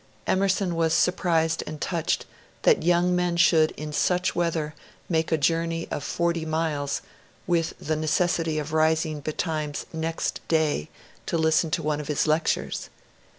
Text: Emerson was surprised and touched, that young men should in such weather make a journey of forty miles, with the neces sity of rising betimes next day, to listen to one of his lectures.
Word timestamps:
Emerson 0.25 0.75
was 0.75 0.95
surprised 0.95 1.63
and 1.67 1.79
touched, 1.79 2.25
that 2.63 2.81
young 2.81 3.15
men 3.15 3.37
should 3.37 3.69
in 3.77 3.93
such 3.93 4.33
weather 4.35 4.73
make 5.07 5.31
a 5.31 5.37
journey 5.37 5.87
of 5.91 6.03
forty 6.03 6.43
miles, 6.43 7.03
with 7.45 7.75
the 7.79 7.93
neces 7.95 8.43
sity 8.43 8.59
of 8.59 8.73
rising 8.73 9.19
betimes 9.19 9.85
next 9.93 10.41
day, 10.47 10.89
to 11.27 11.37
listen 11.37 11.69
to 11.69 11.83
one 11.83 12.01
of 12.01 12.07
his 12.07 12.25
lectures. 12.25 12.89